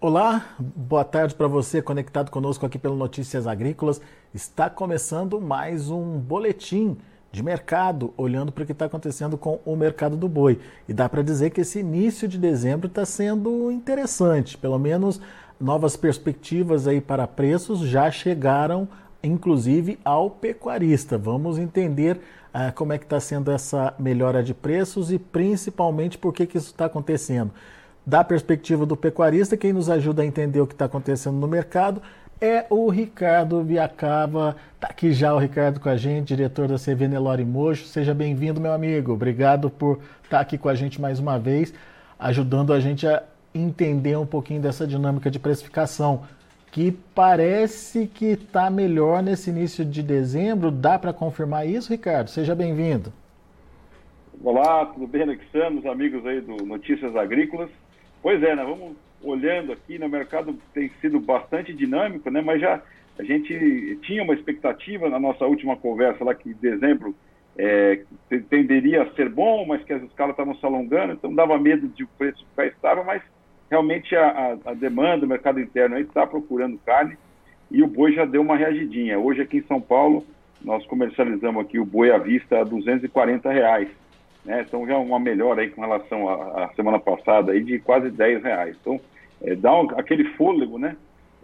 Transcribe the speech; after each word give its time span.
Olá, 0.00 0.54
boa 0.60 1.04
tarde 1.04 1.34
para 1.34 1.48
você 1.48 1.82
conectado 1.82 2.30
conosco 2.30 2.64
aqui 2.64 2.78
pelo 2.78 2.94
Notícias 2.94 3.48
Agrícolas. 3.48 4.00
Está 4.32 4.70
começando 4.70 5.40
mais 5.40 5.90
um 5.90 6.20
boletim 6.20 6.96
de 7.32 7.42
mercado, 7.42 8.14
olhando 8.16 8.52
para 8.52 8.62
o 8.62 8.66
que 8.66 8.70
está 8.70 8.84
acontecendo 8.84 9.36
com 9.36 9.58
o 9.64 9.74
mercado 9.74 10.16
do 10.16 10.28
boi. 10.28 10.60
E 10.88 10.92
dá 10.92 11.08
para 11.08 11.20
dizer 11.20 11.50
que 11.50 11.62
esse 11.62 11.80
início 11.80 12.28
de 12.28 12.38
dezembro 12.38 12.86
está 12.86 13.04
sendo 13.04 13.72
interessante, 13.72 14.56
pelo 14.56 14.78
menos 14.78 15.20
novas 15.58 15.96
perspectivas 15.96 16.86
aí 16.86 17.00
para 17.00 17.26
preços 17.26 17.80
já 17.80 18.08
chegaram, 18.08 18.86
inclusive 19.20 19.98
ao 20.04 20.30
pecuarista. 20.30 21.18
Vamos 21.18 21.58
entender 21.58 22.20
uh, 22.54 22.72
como 22.76 22.92
é 22.92 22.98
que 22.98 23.04
está 23.04 23.18
sendo 23.18 23.50
essa 23.50 23.92
melhora 23.98 24.44
de 24.44 24.54
preços 24.54 25.10
e 25.10 25.18
principalmente 25.18 26.16
por 26.16 26.32
que, 26.32 26.46
que 26.46 26.56
isso 26.56 26.68
está 26.68 26.84
acontecendo 26.84 27.50
da 28.08 28.24
perspectiva 28.24 28.86
do 28.86 28.96
pecuarista, 28.96 29.54
quem 29.54 29.70
nos 29.70 29.90
ajuda 29.90 30.22
a 30.22 30.24
entender 30.24 30.62
o 30.62 30.66
que 30.66 30.72
está 30.72 30.86
acontecendo 30.86 31.36
no 31.36 31.46
mercado 31.46 32.00
é 32.40 32.64
o 32.70 32.88
Ricardo 32.88 33.62
Viacava. 33.62 34.56
Está 34.74 34.88
aqui 34.88 35.12
já 35.12 35.34
o 35.34 35.38
Ricardo 35.38 35.78
com 35.78 35.90
a 35.90 35.96
gente, 35.96 36.28
diretor 36.28 36.66
da 36.66 36.76
CV 36.76 37.06
Nelore 37.06 37.44
Mojo. 37.44 37.84
Seja 37.84 38.14
bem-vindo, 38.14 38.62
meu 38.62 38.72
amigo. 38.72 39.12
Obrigado 39.12 39.68
por 39.68 39.98
estar 40.24 40.38
tá 40.38 40.40
aqui 40.40 40.56
com 40.56 40.70
a 40.70 40.74
gente 40.74 40.98
mais 40.98 41.20
uma 41.20 41.38
vez, 41.38 41.74
ajudando 42.18 42.72
a 42.72 42.80
gente 42.80 43.06
a 43.06 43.22
entender 43.54 44.16
um 44.16 44.24
pouquinho 44.24 44.62
dessa 44.62 44.86
dinâmica 44.86 45.30
de 45.30 45.38
precificação, 45.38 46.22
que 46.72 46.92
parece 47.14 48.06
que 48.06 48.24
está 48.24 48.70
melhor 48.70 49.22
nesse 49.22 49.50
início 49.50 49.84
de 49.84 50.02
dezembro. 50.02 50.70
Dá 50.70 50.98
para 50.98 51.12
confirmar 51.12 51.68
isso, 51.68 51.92
Ricardo? 51.92 52.30
Seja 52.30 52.54
bem-vindo. 52.54 53.12
Olá, 54.42 54.86
tudo 54.86 55.06
bem, 55.06 55.24
Alexandre, 55.24 55.86
amigos 55.86 56.24
aí 56.24 56.40
do 56.40 56.64
Notícias 56.64 57.14
Agrícolas. 57.14 57.68
Pois 58.22 58.42
é, 58.42 58.54
né? 58.54 58.64
Vamos 58.64 58.96
olhando 59.22 59.72
aqui, 59.72 59.98
no 59.98 60.08
né, 60.08 60.18
mercado 60.18 60.56
tem 60.72 60.90
sido 61.00 61.18
bastante 61.18 61.72
dinâmico, 61.72 62.30
né? 62.30 62.40
Mas 62.40 62.60
já 62.60 62.80
a 63.18 63.22
gente 63.24 63.98
tinha 64.02 64.22
uma 64.22 64.34
expectativa 64.34 65.08
na 65.08 65.18
nossa 65.18 65.44
última 65.44 65.76
conversa 65.76 66.24
lá 66.24 66.34
que 66.34 66.54
dezembro 66.54 67.14
é, 67.56 68.02
tenderia 68.48 69.02
a 69.02 69.10
ser 69.14 69.28
bom, 69.28 69.66
mas 69.66 69.82
que 69.82 69.92
as 69.92 70.02
escalas 70.04 70.34
estavam 70.34 70.54
se 70.54 70.64
alongando, 70.64 71.14
então 71.14 71.34
dava 71.34 71.58
medo 71.58 71.88
de 71.88 72.04
o 72.04 72.08
preço 72.16 72.46
ficar 72.50 72.66
estável, 72.66 73.02
mas 73.02 73.20
realmente 73.68 74.14
a, 74.14 74.56
a, 74.64 74.70
a 74.70 74.74
demanda, 74.74 75.26
o 75.26 75.28
mercado 75.28 75.58
interno 75.58 75.98
está 75.98 76.24
procurando 76.24 76.78
carne 76.86 77.18
e 77.70 77.82
o 77.82 77.88
boi 77.88 78.12
já 78.12 78.24
deu 78.24 78.40
uma 78.40 78.56
reagidinha. 78.56 79.18
Hoje 79.18 79.42
aqui 79.42 79.58
em 79.58 79.66
São 79.66 79.80
Paulo 79.80 80.24
nós 80.62 80.86
comercializamos 80.86 81.64
aqui 81.64 81.78
o 81.78 81.84
boi 81.84 82.12
à 82.12 82.18
vista 82.18 82.60
a 82.60 82.64
240 82.64 83.50
reais. 83.50 83.88
Né? 84.48 84.64
Então 84.66 84.86
já 84.86 84.96
uma 84.96 85.20
melhora 85.20 85.60
aí 85.60 85.68
com 85.68 85.82
relação 85.82 86.26
à, 86.26 86.70
semana 86.74 86.98
passada 86.98 87.52
aí 87.52 87.62
de 87.62 87.78
quase 87.78 88.10
10 88.10 88.42
reais. 88.42 88.74
Então 88.80 88.98
é, 89.42 89.54
dá 89.54 89.78
um, 89.78 89.90
aquele 89.90 90.24
fôlego, 90.36 90.78
né? 90.78 90.96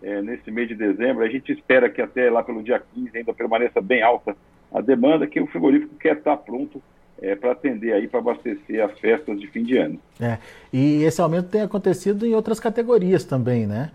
É, 0.02 0.22
nesse 0.22 0.50
mês 0.50 0.68
de 0.68 0.74
dezembro, 0.74 1.22
a 1.22 1.28
gente 1.28 1.52
espera 1.52 1.88
que 1.88 2.00
até 2.00 2.30
lá 2.30 2.42
pelo 2.42 2.62
dia 2.62 2.82
15 2.94 3.16
ainda 3.16 3.34
permaneça 3.34 3.80
bem 3.80 4.02
alta 4.02 4.34
a 4.72 4.80
demanda, 4.80 5.26
que 5.26 5.38
o 5.38 5.46
frigorífico 5.46 5.94
quer 5.96 6.16
estar 6.16 6.36
pronto 6.38 6.82
é, 7.20 7.34
para 7.34 7.52
atender 7.52 7.92
aí, 7.92 8.08
para 8.08 8.20
abastecer 8.20 8.82
as 8.82 8.98
festas 8.98 9.38
de 9.38 9.46
fim 9.48 9.62
de 9.62 9.76
ano. 9.76 10.00
É, 10.20 10.38
e 10.72 11.04
esse 11.04 11.20
aumento 11.20 11.48
tem 11.48 11.60
acontecido 11.60 12.26
em 12.26 12.34
outras 12.34 12.58
categorias 12.58 13.24
também, 13.24 13.66
né? 13.66 13.90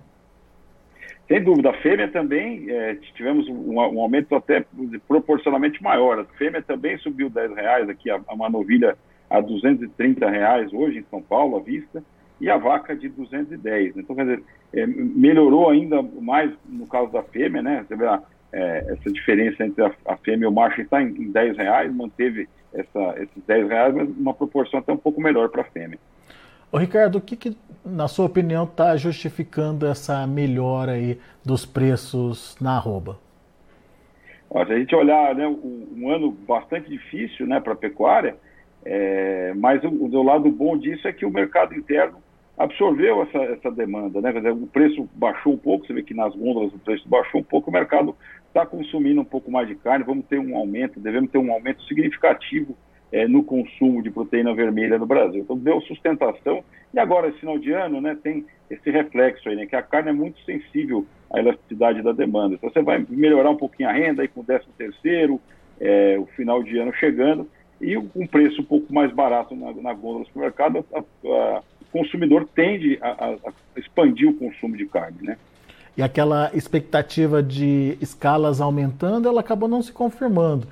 Sem 1.30 1.44
dúvida, 1.44 1.70
a 1.70 1.74
fêmea 1.74 2.08
também, 2.08 2.72
é, 2.72 2.96
tivemos 3.14 3.48
um, 3.48 3.76
um, 3.76 4.02
aumento 4.02 4.34
até 4.34 4.66
proporcionalmente 5.08 5.82
maior. 5.82 6.18
A 6.18 6.26
fêmea 6.26 6.60
também 6.60 6.98
subiu 6.98 7.30
10 7.30 7.56
reais 7.56 7.88
aqui, 7.88 8.10
a, 8.10 8.20
uma 8.32 8.50
novilha 8.50 8.98
a 9.30 9.40
230 9.40 10.28
reais 10.28 10.74
hoje 10.74 10.98
em 10.98 11.06
São 11.12 11.22
Paulo, 11.22 11.58
à 11.58 11.60
vista, 11.60 12.04
e 12.42 12.50
a 12.50 12.58
vaca 12.58 12.96
de 12.96 13.10
210. 13.10 13.96
Então, 13.98 14.16
quer 14.16 14.24
dizer, 14.24 14.44
é, 14.74 14.88
melhorou 14.88 15.70
ainda 15.70 16.02
mais 16.02 16.52
no 16.68 16.88
caso 16.88 17.12
da 17.12 17.22
fêmea, 17.22 17.62
né? 17.62 17.86
Você 17.88 17.96
vê 17.96 18.08
a, 18.08 18.24
é, 18.52 18.86
essa 18.90 19.12
diferença 19.12 19.64
entre 19.64 19.84
a, 19.84 19.92
a, 20.08 20.18
fêmea 20.18 20.46
e 20.46 20.50
o 20.50 20.52
macho 20.52 20.82
está 20.82 21.00
em, 21.00 21.10
em 21.10 21.32
10 21.32 21.58
reais, 21.58 21.94
manteve 21.94 22.50
essa, 22.74 23.22
esses 23.22 23.44
10 23.46 23.70
reais, 23.70 23.94
mas 23.94 24.10
uma 24.18 24.34
proporção 24.34 24.80
até 24.80 24.92
um 24.92 24.98
pouco 24.98 25.22
melhor 25.22 25.50
para 25.50 25.62
a 25.62 25.66
fêmea. 25.66 26.00
Ô 26.72 26.78
Ricardo, 26.78 27.18
o 27.18 27.22
que, 27.22 27.36
que 27.36 27.58
na 27.86 28.08
sua 28.08 28.26
opinião, 28.26 28.64
está 28.64 28.96
justificando 28.96 29.86
essa 29.86 30.26
melhora 30.28 30.94
aí 30.94 31.20
dos 31.44 31.66
preços 31.66 32.56
na 32.62 32.76
arroba? 32.76 33.18
Se 34.52 34.74
a 34.74 34.80
gente 34.80 34.96
olhar 34.96 35.36
né, 35.36 35.48
um, 35.48 36.10
ano 36.10 36.32
bastante 36.32 36.90
difícil 36.90 37.46
né, 37.46 37.60
para 37.60 37.74
a 37.74 37.76
pecuária, 37.76 38.36
é, 38.84 39.54
mas 39.56 39.84
o, 39.84 39.90
o, 39.90 40.24
lado 40.24 40.50
bom 40.50 40.76
disso 40.78 41.08
é 41.08 41.14
que 41.14 41.26
o 41.26 41.30
mercado 41.30 41.76
interno 41.76 42.18
absorveu 42.58 43.22
essa, 43.24 43.38
essa 43.38 43.72
demanda. 43.72 44.20
Né? 44.22 44.32
Dizer, 44.32 44.52
o 44.52 44.68
preço 44.68 45.08
baixou 45.14 45.54
um 45.54 45.58
pouco, 45.58 45.86
você 45.86 45.94
vê 45.94 46.02
que 46.02 46.16
nas 46.16 46.36
gôndolas 46.36 46.74
o 46.74 46.80
preço 46.80 47.08
baixou 47.08 47.42
um 47.42 47.44
pouco, 47.44 47.70
o 47.70 47.74
mercado 47.74 48.16
está 48.48 48.66
consumindo 48.66 49.22
um 49.22 49.26
pouco 49.26 49.52
mais 49.52 49.68
de 49.68 49.76
carne, 49.76 50.04
vamos 50.04 50.26
ter 50.26 50.40
um 50.40 50.58
aumento, 50.58 51.00
devemos 51.00 51.30
ter 51.30 51.38
um 51.38 51.52
aumento 51.52 51.84
significativo 51.84 52.76
é, 53.12 53.28
no 53.28 53.44
consumo 53.44 54.02
de 54.02 54.12
proteína 54.12 54.54
vermelha 54.54 54.98
no 54.98 55.06
Brasil. 55.06 55.42
Então 55.42 55.58
deu 55.58 55.82
sustentação 55.82 56.64
e 56.94 57.00
agora, 57.00 57.30
esse 57.30 57.40
final 57.40 57.58
de 57.58 57.72
ano, 57.72 58.02
né, 58.02 58.18
tem 58.22 58.46
esse 58.70 58.90
reflexo 58.90 59.48
aí, 59.48 59.56
né, 59.56 59.66
que 59.66 59.76
a 59.76 59.82
carne 59.82 60.10
é 60.10 60.14
muito 60.14 60.40
sensível 60.44 61.06
à 61.32 61.40
elasticidade 61.40 62.02
da 62.02 62.12
demanda. 62.12 62.56
Então 62.56 62.70
você 62.70 62.82
vai 62.82 63.06
melhorar 63.10 63.52
um 63.52 63.58
pouquinho 63.58 63.90
a 63.90 63.94
renda 63.94 64.22
aí 64.22 64.28
com 64.28 64.42
o 64.42 64.44
13 64.44 64.66
terceiro, 64.78 65.40
é, 65.80 66.18
o 66.20 66.26
final 66.28 66.64
de 66.64 66.78
ano 66.78 66.94
chegando, 66.94 67.48
e 67.80 67.96
um 67.98 68.28
preço 68.28 68.62
um 68.62 68.66
pouco 68.66 68.94
mais 68.94 69.12
barato 69.14 69.56
na, 69.56 69.72
na 69.74 69.94
gôndola 69.94 70.24
do 70.24 70.28
supermercado, 70.28 70.86
a, 70.94 71.00
a, 71.00 71.62
o 71.82 71.86
consumidor 71.92 72.48
tende 72.54 72.98
a, 73.02 73.10
a, 73.10 73.54
expandir 73.78 74.28
o 74.28 74.34
consumo 74.34 74.76
de 74.76 74.86
carne, 74.86 75.18
né? 75.22 75.38
E 75.96 76.02
aquela 76.02 76.50
expectativa 76.54 77.42
de 77.42 77.98
escalas 78.02 78.62
aumentando, 78.62 79.28
ela 79.28 79.42
acabou 79.42 79.68
não 79.68 79.82
se 79.82 79.92
confirmando. 79.92 80.68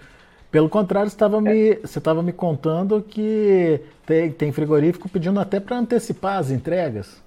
Pelo 0.51 0.69
contrário, 0.69 1.07
estava 1.07 1.41
me, 1.41 1.75
você 1.75 1.99
estava 1.99 2.23
me 2.23 2.31
contando 2.31 3.01
que 3.01 3.81
tem, 4.05 4.31
tem 4.31 4.51
frigorífico 4.51 5.09
pedindo 5.09 5.39
até 5.39 5.59
para 5.59 5.77
antecipar 5.77 6.37
as 6.37 6.49
entregas. 6.49 7.21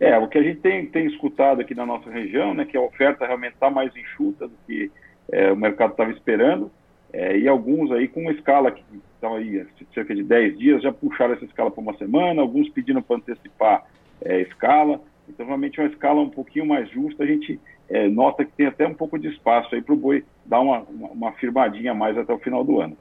É, 0.00 0.18
o 0.18 0.26
que 0.26 0.38
a 0.38 0.42
gente 0.42 0.60
tem, 0.60 0.86
tem 0.86 1.06
escutado 1.06 1.60
aqui 1.60 1.74
na 1.74 1.86
nossa 1.86 2.10
região, 2.10 2.52
né, 2.52 2.64
que 2.64 2.76
a 2.76 2.80
oferta 2.80 3.24
realmente 3.26 3.54
está 3.54 3.70
mais 3.70 3.94
enxuta 3.94 4.48
do 4.48 4.54
que 4.66 4.90
é, 5.30 5.52
o 5.52 5.56
mercado 5.56 5.92
estava 5.92 6.10
esperando, 6.10 6.70
é, 7.12 7.38
e 7.38 7.46
alguns 7.46 7.92
aí 7.92 8.08
com 8.08 8.20
uma 8.20 8.32
escala 8.32 8.72
que 8.72 8.82
estava 9.14 9.38
aí 9.38 9.64
cerca 9.94 10.14
de 10.14 10.24
10 10.24 10.58
dias 10.58 10.82
já 10.82 10.92
puxaram 10.92 11.34
essa 11.34 11.44
escala 11.44 11.70
para 11.70 11.80
uma 11.80 11.96
semana, 11.96 12.42
alguns 12.42 12.68
pedindo 12.68 13.00
para 13.00 13.16
antecipar 13.16 13.86
é, 14.20 14.34
a 14.34 14.40
escala, 14.40 15.00
então 15.28 15.46
realmente 15.46 15.80
uma 15.80 15.88
escala 15.88 16.20
um 16.20 16.28
pouquinho 16.28 16.66
mais 16.66 16.90
justa, 16.90 17.22
a 17.22 17.26
gente 17.26 17.60
é, 17.88 18.08
nota 18.08 18.44
que 18.44 18.52
tem 18.52 18.66
até 18.66 18.86
um 18.86 18.94
pouco 18.94 19.18
de 19.18 19.28
espaço 19.28 19.74
aí 19.74 19.82
para 19.82 19.94
o 19.94 19.96
boi 19.96 20.24
dar 20.44 20.60
uma, 20.60 20.80
uma, 20.80 21.08
uma 21.08 21.32
firmadinha 21.32 21.92
a 21.92 21.94
mais 21.94 22.16
até 22.16 22.32
o 22.32 22.38
final 22.38 22.64
do 22.64 22.80
ano. 22.80 22.96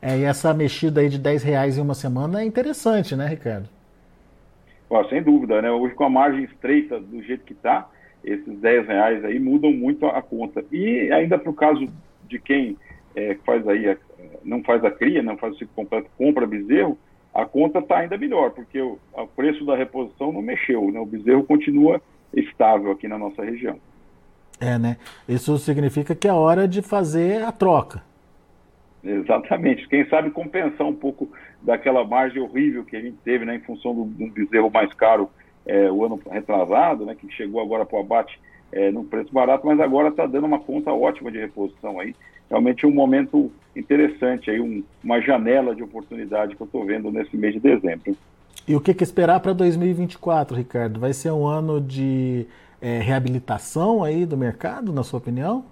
É, 0.00 0.18
e 0.18 0.24
essa 0.24 0.52
mexida 0.52 1.00
aí 1.00 1.08
de 1.08 1.18
10 1.18 1.42
reais 1.42 1.78
em 1.78 1.80
uma 1.80 1.94
semana 1.94 2.42
é 2.42 2.44
interessante, 2.44 3.16
né, 3.16 3.26
Ricardo? 3.26 3.68
Sem 5.08 5.22
dúvida, 5.22 5.60
né? 5.60 5.70
Hoje 5.70 5.94
com 5.94 6.04
a 6.04 6.10
margem 6.10 6.44
estreita 6.44 7.00
do 7.00 7.20
jeito 7.22 7.44
que 7.44 7.52
está, 7.52 7.88
esses 8.22 8.58
10 8.60 8.86
reais 8.86 9.24
aí 9.24 9.38
mudam 9.40 9.72
muito 9.72 10.06
a, 10.06 10.18
a 10.18 10.22
conta. 10.22 10.64
E 10.70 11.10
ainda 11.10 11.38
para 11.38 11.50
o 11.50 11.54
caso 11.54 11.88
de 12.28 12.38
quem 12.38 12.76
é, 13.16 13.36
faz 13.44 13.66
aí, 13.66 13.88
a, 13.88 13.96
não 14.44 14.62
faz 14.62 14.84
a 14.84 14.90
cria, 14.90 15.22
não 15.22 15.36
faz 15.36 15.54
o 15.54 15.58
ciclo 15.58 15.74
completo, 15.74 16.08
compra 16.16 16.46
bezerro, 16.46 16.98
a 17.32 17.44
conta 17.44 17.80
está 17.80 17.98
ainda 17.98 18.16
melhor, 18.16 18.50
porque 18.50 18.80
o, 18.80 18.98
o 19.12 19.26
preço 19.26 19.64
da 19.64 19.74
reposição 19.74 20.30
não 20.32 20.42
mexeu, 20.42 20.90
né? 20.92 21.00
O 21.00 21.06
bezerro 21.06 21.42
continua 21.44 22.00
estável 22.32 22.92
aqui 22.92 23.08
na 23.08 23.18
nossa 23.18 23.44
região. 23.44 23.78
É, 24.60 24.78
né? 24.78 24.96
Isso 25.28 25.56
significa 25.58 26.14
que 26.14 26.28
é 26.28 26.32
hora 26.32 26.66
de 26.66 26.80
fazer 26.80 27.42
a 27.42 27.52
troca. 27.52 28.02
Exatamente. 29.02 29.86
Quem 29.88 30.06
sabe 30.08 30.30
compensar 30.30 30.86
um 30.86 30.94
pouco 30.94 31.28
daquela 31.60 32.04
margem 32.04 32.40
horrível 32.40 32.84
que 32.84 32.96
a 32.96 33.00
gente 33.00 33.16
teve, 33.24 33.44
né, 33.44 33.56
em 33.56 33.60
função 33.60 33.94
do, 33.94 34.04
do 34.04 34.26
bezerro 34.28 34.70
mais 34.70 34.92
caro 34.94 35.28
é, 35.66 35.90
o 35.90 36.04
ano 36.04 36.20
retrasado, 36.30 37.04
né, 37.04 37.14
que 37.14 37.30
chegou 37.32 37.60
agora 37.60 37.84
para 37.84 37.98
o 37.98 38.00
abate 38.00 38.38
é, 38.72 38.90
num 38.90 39.04
preço 39.04 39.32
barato, 39.32 39.66
mas 39.66 39.78
agora 39.80 40.08
está 40.08 40.26
dando 40.26 40.46
uma 40.46 40.58
conta 40.58 40.92
ótima 40.92 41.30
de 41.30 41.38
reposição 41.38 42.00
aí. 42.00 42.14
Realmente 42.50 42.86
um 42.86 42.92
momento 42.92 43.50
interessante 43.74 44.50
aí, 44.50 44.60
um, 44.60 44.82
uma 45.02 45.20
janela 45.20 45.74
de 45.74 45.82
oportunidade 45.82 46.54
que 46.56 46.62
eu 46.62 46.66
estou 46.66 46.84
vendo 46.84 47.10
nesse 47.10 47.36
mês 47.36 47.54
de 47.54 47.60
dezembro. 47.60 48.16
E 48.66 48.74
o 48.74 48.80
que, 48.80 48.94
que 48.94 49.04
esperar 49.04 49.40
para 49.40 49.52
2024, 49.52 50.56
Ricardo? 50.56 51.00
Vai 51.00 51.12
ser 51.12 51.30
um 51.30 51.46
ano 51.46 51.80
de 51.80 52.46
é, 52.84 52.98
reabilitação 52.98 54.04
aí 54.04 54.26
do 54.26 54.36
mercado, 54.36 54.92
na 54.92 55.02
sua 55.02 55.18
opinião? 55.18 55.64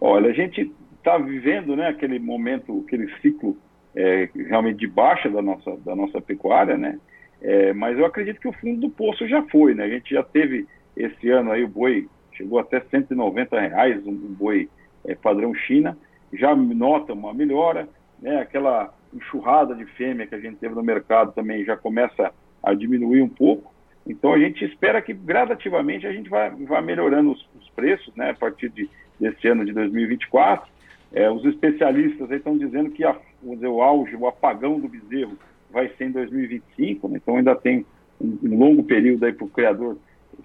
Olha, 0.00 0.30
a 0.30 0.32
gente 0.32 0.72
está 0.98 1.16
vivendo 1.16 1.76
né, 1.76 1.86
aquele 1.86 2.18
momento, 2.18 2.84
aquele 2.84 3.08
ciclo 3.20 3.56
é, 3.94 4.28
realmente 4.34 4.80
de 4.80 4.88
baixa 4.88 5.30
da 5.30 5.40
nossa, 5.40 5.76
da 5.84 5.94
nossa 5.94 6.20
pecuária, 6.20 6.76
né? 6.76 6.98
É, 7.40 7.72
mas 7.72 7.96
eu 7.96 8.04
acredito 8.04 8.40
que 8.40 8.48
o 8.48 8.52
fundo 8.52 8.80
do 8.80 8.90
poço 8.90 9.28
já 9.28 9.42
foi, 9.44 9.74
né? 9.74 9.84
A 9.84 9.88
gente 9.88 10.12
já 10.12 10.24
teve 10.24 10.66
esse 10.96 11.30
ano 11.30 11.52
aí 11.52 11.62
o 11.62 11.68
boi 11.68 12.08
chegou 12.32 12.58
até 12.58 12.80
190 12.80 13.60
reais, 13.60 14.04
um, 14.04 14.12
boi 14.12 14.68
é, 15.04 15.14
padrão 15.14 15.54
China, 15.54 15.96
já 16.32 16.54
nota 16.56 17.12
uma 17.12 17.32
melhora, 17.32 17.88
né? 18.20 18.40
Aquela 18.40 18.92
enxurrada 19.14 19.72
de 19.72 19.84
fêmea 19.84 20.26
que 20.26 20.34
a 20.34 20.40
gente 20.40 20.56
teve 20.56 20.74
no 20.74 20.82
mercado 20.82 21.32
também 21.32 21.64
já 21.64 21.76
começa 21.76 22.32
a 22.60 22.74
diminuir 22.74 23.22
um 23.22 23.28
pouco 23.28 23.75
Então 24.06 24.32
a 24.32 24.38
gente 24.38 24.64
espera 24.64 25.02
que 25.02 25.12
gradativamente 25.12 26.06
a 26.06 26.12
gente 26.12 26.30
vai, 26.30 26.50
vai 26.50 26.80
melhorando 26.80 27.32
os, 27.32 27.48
os 27.60 27.68
preços, 27.70 28.14
né, 28.14 28.30
a 28.30 28.34
partir 28.34 28.68
de, 28.70 28.88
desse 29.18 29.48
ano 29.48 29.64
de 29.64 29.72
2024. 29.72 30.70
É, 31.12 31.30
os 31.30 31.44
especialistas 31.44 32.30
estão 32.30 32.56
dizendo 32.56 32.90
que 32.90 33.04
a, 33.04 33.16
o 33.42 33.82
auge, 33.82 34.14
o 34.14 34.26
apagão 34.26 34.78
do 34.78 34.88
bezerro 34.88 35.36
vai 35.70 35.88
ser 35.96 36.06
em 36.06 36.12
2025, 36.12 37.08
né, 37.08 37.18
então 37.20 37.36
ainda 37.36 37.54
tem 37.54 37.84
um, 38.20 38.38
um 38.42 38.58
longo 38.58 38.84
período 38.84 39.24
aí 39.24 39.32
para 39.32 39.44
o 39.44 39.50
criador 39.50 39.96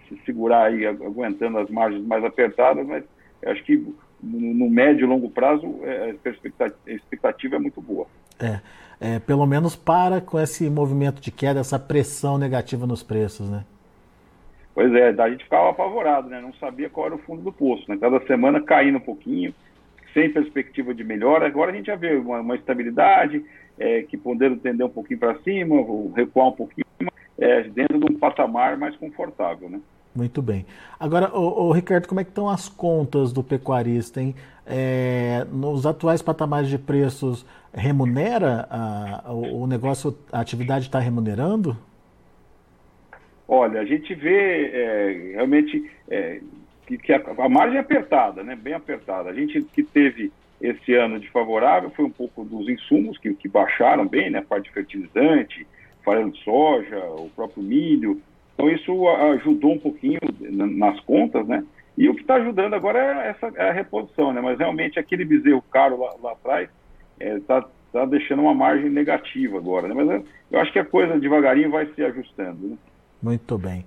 se 0.08 0.18
segurar 0.26 0.68
aí, 0.68 0.86
aguentando 0.86 1.58
as 1.58 1.70
margens 1.70 2.06
mais 2.06 2.24
apertadas, 2.24 2.86
mas 2.86 3.04
acho 3.46 3.64
que 3.64 3.86
no, 4.22 4.54
no 4.54 4.70
médio 4.70 5.06
e 5.06 5.08
longo 5.08 5.30
prazo 5.30 5.80
é, 5.84 6.16
a 6.86 6.92
expectativa 6.92 7.56
é 7.56 7.60
muito 7.60 7.82
boa. 7.82 8.08
É, 8.40 8.60
é, 9.00 9.20
pelo 9.20 9.46
menos 9.46 9.76
para 9.76 10.22
com 10.22 10.40
esse 10.40 10.70
movimento 10.70 11.22
de 11.22 11.32
queda, 11.32 11.60
essa 11.60 11.80
pressão 11.80 12.38
negativa 12.38 12.86
nos 12.86 13.04
preços, 13.04 13.50
né? 13.50 13.64
Pois 14.74 14.94
é, 14.94 15.10
a 15.10 15.30
gente 15.30 15.44
ficava 15.44 15.70
apavorado, 15.70 16.30
né? 16.30 16.40
Não 16.40 16.54
sabia 16.54 16.90
qual 16.90 17.08
era 17.08 17.16
o 17.16 17.20
fundo 17.20 17.42
do 17.42 17.52
poço, 17.52 17.84
né? 17.90 17.98
Cada 18.00 18.20
semana 18.26 18.62
caindo 18.62 18.98
um 18.98 19.02
pouquinho, 19.02 19.54
sem 20.14 20.32
perspectiva 20.32 20.94
de 20.94 21.04
melhora. 21.04 21.46
Agora 21.46 21.72
a 21.72 21.76
gente 21.76 21.88
já 21.88 21.96
vê 21.96 22.16
uma, 22.16 22.40
uma 22.40 22.56
estabilidade, 22.56 23.44
é, 23.78 24.04
que 24.04 24.18
podendo 24.18 24.58
tender 24.58 24.86
um 24.86 24.90
pouquinho 24.90 25.20
para 25.20 25.38
cima, 25.40 25.76
recuar 26.16 26.48
um 26.48 26.54
pouquinho, 26.54 26.86
é, 27.38 27.64
dentro 27.64 28.00
de 28.00 28.06
um 28.12 28.18
patamar 28.18 28.78
mais 28.78 28.96
confortável, 28.96 29.70
né? 29.70 29.80
Muito 30.14 30.42
bem. 30.42 30.66
Agora, 31.00 31.34
o, 31.34 31.68
o, 31.68 31.72
Ricardo, 31.72 32.08
como 32.08 32.20
é 32.20 32.24
que 32.24 32.32
estão 32.32 32.50
as 32.50 32.68
contas 32.68 33.32
do 33.32 33.42
pecuarista, 33.42 34.22
hein? 34.22 34.36
É, 34.66 35.46
nos 35.52 35.86
atuais 35.86 36.22
patamares 36.22 36.70
de 36.70 36.78
preços, 36.78 37.46
remunera 37.74 38.68
a, 38.70 39.32
o, 39.32 39.64
o 39.64 39.68
negócio, 39.68 40.18
a 40.32 40.42
atividade 40.42 40.86
está 40.86 41.00
remunerando? 41.00 41.78
Olha, 43.48 43.82
a 43.82 43.86
gente 43.86 44.14
vê 44.14 44.72
é, 44.74 45.32
realmente 45.36 45.90
é, 46.10 46.42
que, 46.86 46.98
que 46.98 47.14
a, 47.14 47.22
a, 47.38 47.50
margem 47.50 47.78
é 47.78 47.82
apertada, 47.82 48.44
né? 48.44 48.56
Bem 48.56 48.74
apertada. 48.74 49.30
A 49.30 49.34
gente 49.34 49.62
que 49.62 49.84
teve 49.84 50.32
esse 50.62 50.94
ano 50.94 51.20
de 51.20 51.30
favorável 51.30 51.90
foi 51.92 52.06
um 52.06 52.12
pouco 52.12 52.44
dos 52.44 52.68
insumos 52.70 53.18
que, 53.18 53.34
que 53.34 53.48
baixaram 53.48 54.08
bem, 54.08 54.30
né? 54.30 54.40
A 54.40 54.44
parte 54.44 54.66
de 54.66 54.72
fertilizante, 54.72 55.66
farelo 56.04 56.32
de 56.32 56.44
soja, 56.44 56.98
o 57.18 57.30
próprio 57.36 57.64
milho, 57.64 58.22
então 58.54 58.70
isso 58.70 59.08
ajudou 59.08 59.74
um 59.74 59.80
pouquinho 59.80 60.20
nas 60.40 61.00
contas, 61.02 61.48
né? 61.48 61.64
E 61.98 62.10
o 62.10 62.16
que 62.16 62.22
está 62.22 62.36
ajudando 62.36 62.74
agora 62.74 63.00
é 63.00 63.30
essa 63.30 63.52
é 63.56 63.70
a 63.70 63.74
reposição, 63.74 64.34
né? 64.34 64.42
Mas 64.42 64.58
realmente 64.58 65.00
aquele 65.00 65.26
bezerro 65.26 65.64
caro 65.72 66.00
lá, 66.00 66.14
lá 66.22 66.32
atrás 66.32 66.70
está 67.20 67.58
é, 67.58 67.64
tá 67.92 68.06
deixando 68.06 68.42
uma 68.42 68.54
margem 68.54 68.90
negativa 68.90 69.58
agora, 69.58 69.88
né? 69.88 69.94
Mas 69.94 70.10
eu, 70.10 70.26
eu 70.52 70.60
acho 70.60 70.72
que 70.72 70.80
a 70.80 70.86
coisa 70.86 71.20
devagarinho 71.20 71.72
vai 71.72 71.88
se 71.88 72.04
ajustando. 72.04 72.68
Né? 72.68 72.78
Muito 73.22 73.58
bem. 73.58 73.86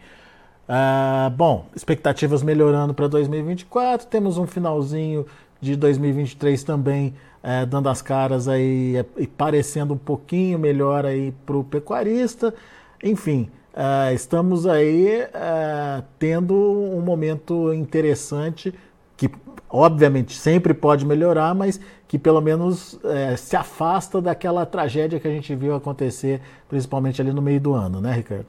Ah, 0.69 1.31
bom, 1.37 1.67
expectativas 1.75 2.43
melhorando 2.43 2.95
para 2.95 3.07
2024. 3.07 4.07
Temos 4.07 4.39
um 4.39 4.47
finalzinho 4.47 5.27
de 5.61 5.77
2023 5.77 6.63
também 6.63 7.15
é, 7.45 7.67
dando 7.67 7.91
as 7.91 8.01
caras 8.01 8.49
aí 8.49 8.97
é, 8.97 9.05
e 9.19 9.27
parecendo 9.27 9.93
um 9.93 9.99
pouquinho 9.99 10.59
melhor 10.59 11.05
aí 11.05 11.31
para 11.45 11.57
o 11.57 11.63
pecuarista. 11.63 12.55
Enfim, 13.03 13.51
Uh, 13.75 14.15
estamos 14.15 14.69
aí 14.69 15.23
uh, 15.23 16.05
tendo 16.17 16.55
um 16.55 17.01
momento 17.01 17.75
interessante 17.75 18.73
que, 19.17 19.29
obviamente, 19.69 20.33
sempre 20.33 20.73
pode 20.73 21.05
melhorar, 21.05 21.53
mas 21.57 21.81
que 22.07 22.17
pelo 22.17 22.41
menos 22.41 22.95
uh, 22.95 23.37
se 23.37 23.57
afasta 23.57 24.21
daquela 24.21 24.65
tragédia 24.65 25.19
que 25.19 25.27
a 25.27 25.31
gente 25.31 25.53
viu 25.57 25.75
acontecer, 25.75 26.41
principalmente 26.69 27.21
ali 27.21 27.33
no 27.33 27.43
meio 27.43 27.61
do 27.61 27.75
ano, 27.75 28.01
né, 28.01 28.13
Ricardo? 28.13 28.47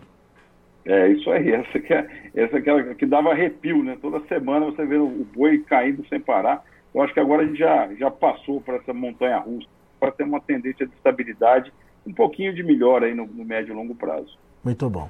É, 0.86 1.08
isso 1.08 1.32
aí, 1.32 1.52
essa 1.52 1.80
que, 1.80 1.92
é, 1.92 2.08
essa 2.36 2.62
que, 2.62 2.70
é, 2.70 2.94
que 2.94 3.08
dava 3.08 3.32
arrepio, 3.32 3.84
né? 3.84 3.98
Toda 4.00 4.22
semana 4.28 4.68
você 4.68 4.86
vê 4.86 4.98
o 4.98 5.26
boi 5.36 5.58
caindo 5.68 6.06
sem 6.08 6.20
parar. 6.20 6.64
Eu 6.94 7.02
acho 7.02 7.12
que 7.12 7.20
agora 7.20 7.42
a 7.42 7.46
gente 7.48 7.58
já, 7.58 7.92
já 7.96 8.12
passou 8.12 8.62
por 8.62 8.76
essa 8.76 8.94
montanha 8.94 9.40
russa, 9.40 9.68
para 10.00 10.12
ter 10.12 10.24
uma 10.24 10.40
tendência 10.40 10.86
de 10.86 10.94
estabilidade, 10.94 11.74
um 12.06 12.14
pouquinho 12.14 12.54
de 12.54 12.62
melhora 12.62 13.08
aí 13.08 13.16
no, 13.16 13.26
no 13.26 13.44
médio 13.44 13.74
e 13.74 13.76
longo 13.76 13.96
prazo. 13.96 14.38
Muito 14.66 14.90
bom. 14.90 15.08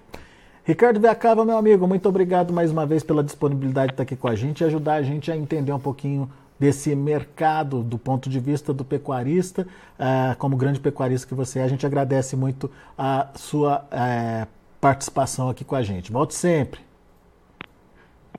Ricardo 0.65 0.99
Viacava, 0.99 1.45
meu 1.45 1.57
amigo, 1.57 1.87
muito 1.87 2.09
obrigado 2.09 2.51
mais 2.51 2.71
uma 2.71 2.85
vez 2.85 3.03
pela 3.03 3.23
disponibilidade 3.23 3.87
de 3.87 3.93
estar 3.93 4.03
aqui 4.03 4.17
com 4.17 4.27
a 4.27 4.35
gente 4.35 4.61
e 4.61 4.63
ajudar 4.65 4.95
a 4.95 5.01
gente 5.01 5.31
a 5.31 5.37
entender 5.37 5.71
um 5.71 5.79
pouquinho 5.79 6.29
desse 6.59 6.93
mercado 6.95 7.81
do 7.81 7.97
ponto 7.97 8.29
de 8.29 8.39
vista 8.39 8.73
do 8.73 8.83
pecuarista, 8.83 9.65
uh, 9.97 10.35
como 10.37 10.57
grande 10.57 10.79
pecuarista 10.79 11.27
que 11.27 11.33
você 11.33 11.59
é. 11.59 11.63
A 11.63 11.67
gente 11.67 11.85
agradece 11.85 12.35
muito 12.35 12.69
a 12.97 13.29
sua 13.35 13.85
uh, 13.85 14.47
participação 14.81 15.49
aqui 15.49 15.63
com 15.63 15.75
a 15.75 15.83
gente. 15.83 16.11
Volte 16.11 16.33
sempre. 16.33 16.81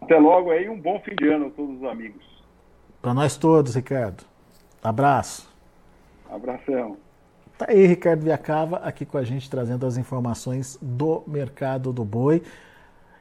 Até 0.01 0.19
logo 0.19 0.51
aí, 0.51 0.69
um 0.69 0.79
bom 0.79 1.01
fim 1.01 1.15
de 1.15 1.29
ano 1.29 1.47
a 1.47 1.51
todos 1.51 1.77
os 1.77 1.85
amigos. 1.85 2.23
Para 3.01 3.15
nós 3.15 3.37
todos, 3.37 3.75
Ricardo. 3.75 4.25
Abraço. 4.83 5.49
Abração. 6.31 6.97
Tá 7.59 7.67
aí 7.71 7.87
Ricardo 7.87 8.23
Viacava 8.23 8.77
aqui 8.77 9.07
com 9.07 9.17
a 9.17 9.25
gente 9.25 9.49
trazendo 9.49 9.87
as 9.87 9.97
informações 9.97 10.79
do 10.83 11.23
mercado 11.27 11.91
do 11.91 12.05
boi. 12.05 12.43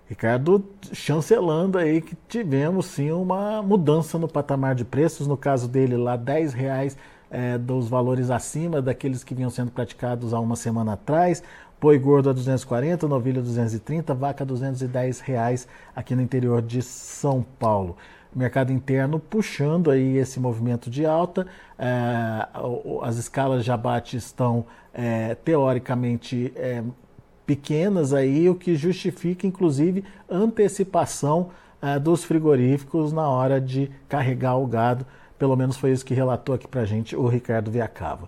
Ricardo 0.09 0.63
chancelando 0.91 1.77
aí 1.77 2.01
que 2.01 2.17
tivemos 2.27 2.87
sim 2.87 3.11
uma 3.11 3.61
mudança 3.63 4.17
no 4.19 4.27
patamar 4.27 4.75
de 4.75 4.83
preços, 4.83 5.25
no 5.25 5.37
caso 5.37 5.69
dele 5.69 5.95
lá 5.95 6.17
10 6.17 6.53
reais 6.53 6.97
é, 7.31 7.57
dos 7.57 7.87
valores 7.87 8.29
acima 8.29 8.81
daqueles 8.81 9.23
que 9.23 9.33
vinham 9.33 9.49
sendo 9.49 9.71
praticados 9.71 10.33
há 10.33 10.39
uma 10.39 10.57
semana 10.57 10.93
atrás. 10.93 11.41
Boi 11.79 11.97
gordo 11.97 12.29
a 12.29 12.33
240, 12.33 13.07
novilho 13.07 13.39
a 13.39 13.43
230, 13.43 14.13
vaca 14.13 14.43
a 14.43 14.47
210 14.47 15.21
reais 15.21 15.65
aqui 15.95 16.13
no 16.13 16.21
interior 16.21 16.61
de 16.61 16.81
São 16.81 17.41
Paulo 17.57 17.95
mercado 18.35 18.71
interno 18.71 19.19
puxando 19.19 19.89
aí 19.89 20.17
esse 20.17 20.39
movimento 20.39 20.89
de 20.89 21.05
alta. 21.05 21.47
É, 21.77 22.47
as 23.01 23.17
escalas 23.17 23.63
de 23.63 23.71
abate 23.71 24.17
estão 24.17 24.65
é, 24.93 25.35
teoricamente 25.35 26.51
é, 26.55 26.83
pequenas 27.45 28.13
aí, 28.13 28.49
o 28.49 28.55
que 28.55 28.75
justifica 28.75 29.47
inclusive 29.47 30.03
antecipação 30.29 31.49
dos 32.01 32.23
frigoríficos 32.23 33.13
na 33.13 33.29
hora 33.29 33.61
de 33.61 33.91
carregar 34.09 34.57
o 34.57 34.65
gado. 34.65 35.05
Pelo 35.37 35.55
menos 35.55 35.77
foi 35.77 35.91
isso 35.91 36.03
que 36.03 36.15
relatou 36.15 36.55
aqui 36.55 36.67
para 36.67 36.83
gente 36.83 37.15
o 37.15 37.27
Ricardo 37.27 37.69
Viacava. 37.69 38.27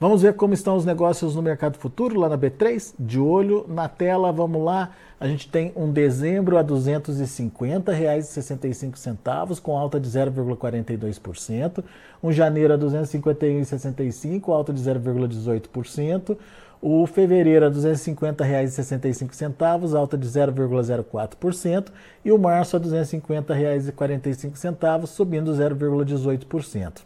Vamos 0.00 0.22
ver 0.22 0.32
como 0.32 0.54
estão 0.54 0.76
os 0.76 0.86
negócios 0.86 1.36
no 1.36 1.42
mercado 1.42 1.76
futuro 1.76 2.18
lá 2.18 2.26
na 2.26 2.38
B3? 2.38 2.94
De 2.98 3.20
olho 3.20 3.66
na 3.68 3.86
tela, 3.86 4.32
vamos 4.32 4.64
lá. 4.64 4.92
A 5.20 5.28
gente 5.28 5.46
tem 5.46 5.74
um 5.76 5.92
dezembro 5.92 6.56
a 6.56 6.62
R$ 6.62 6.68
250,65, 6.68 9.60
com 9.60 9.76
alta 9.76 10.00
de 10.00 10.08
0,42%. 10.08 11.84
Um 12.22 12.32
janeiro 12.32 12.72
a 12.72 12.78
R$ 12.78 12.82
251,65, 12.82 14.48
alta 14.48 14.72
de 14.72 14.82
0,18%. 14.82 16.34
O 16.80 17.06
fevereiro 17.06 17.66
a 17.66 17.68
R$ 17.68 17.74
250,65, 17.74 19.94
alta 19.94 20.16
de 20.16 20.26
0,04%. 20.26 21.88
E 22.24 22.32
o 22.32 22.38
março 22.38 22.74
a 22.74 22.80
R$ 22.80 22.86
250,45, 22.86 25.06
subindo 25.06 25.52
0,18%. 25.52 27.02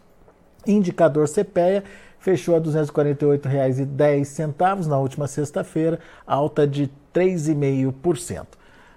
Indicador 0.65 1.27
CPEA 1.27 1.83
fechou 2.25 2.55
a 2.55 2.57
R$ 2.57 2.63
248,10 2.63 4.87
na 4.87 4.97
última 4.97 5.27
sexta-feira, 5.27 5.99
alta 6.25 6.65
de 6.65 6.89
3,5%. 7.13 8.47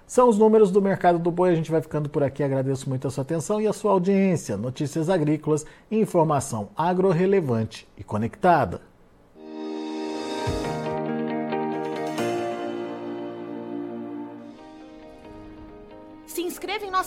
São 0.07 0.27
os 0.27 0.39
números 0.39 0.71
do 0.71 0.81
mercado 0.81 1.19
do 1.19 1.29
boi. 1.29 1.51
A 1.51 1.55
gente 1.55 1.69
vai 1.69 1.79
ficando 1.79 2.09
por 2.09 2.23
aqui. 2.23 2.41
Agradeço 2.41 2.89
muito 2.89 3.07
a 3.07 3.11
sua 3.11 3.21
atenção 3.21 3.61
e 3.61 3.67
a 3.67 3.73
sua 3.73 3.91
audiência. 3.91 4.57
Notícias 4.57 5.11
agrícolas, 5.11 5.63
informação 5.91 6.69
agro-relevante 6.75 7.87
e 7.95 8.03
conectada. 8.03 8.88